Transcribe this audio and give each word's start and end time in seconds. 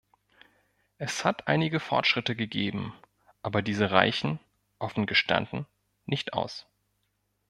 Es 0.97 1.23
hat 1.25 1.47
einige 1.47 1.79
Fortschritte 1.79 2.35
gegeben, 2.35 2.95
aber 3.43 3.61
diese 3.61 3.91
reichen, 3.91 4.39
offen 4.79 5.05
gestanden, 5.05 5.67
nicht 6.07 6.33
aus. 6.33 6.65